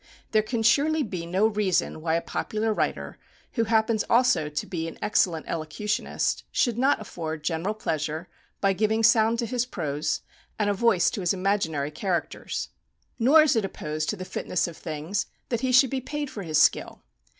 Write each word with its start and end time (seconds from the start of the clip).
There 0.31 0.41
can 0.41 0.63
surely 0.63 1.03
be 1.03 1.27
no 1.27 1.45
reason 1.45 2.01
why 2.01 2.15
a 2.15 2.23
popular 2.23 2.73
writer, 2.73 3.19
who 3.53 3.65
happens 3.65 4.03
also 4.09 4.49
to 4.49 4.65
be 4.65 4.87
an 4.87 4.97
excellent 4.99 5.45
elocutionist, 5.47 6.43
should 6.51 6.75
not 6.75 6.99
afford 6.99 7.43
general 7.43 7.75
pleasure 7.75 8.27
by 8.61 8.73
giving 8.73 9.03
sound 9.03 9.37
to 9.37 9.45
his 9.45 9.67
prose, 9.67 10.21
and 10.57 10.71
a 10.71 10.73
voice 10.73 11.11
to 11.11 11.21
his 11.21 11.33
imaginary 11.35 11.91
characters. 11.91 12.69
Nor 13.19 13.43
is 13.43 13.55
it 13.55 13.63
opposed 13.63 14.09
to 14.09 14.15
the 14.15 14.25
fitness 14.25 14.67
of 14.67 14.75
things 14.75 15.27
that 15.49 15.61
he 15.61 15.71
should 15.71 15.91
be 15.91 16.01
paid 16.01 16.31
for 16.31 16.41
his 16.41 16.59
skill. 16.59 17.03